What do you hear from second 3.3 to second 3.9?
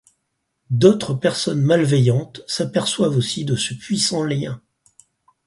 de ce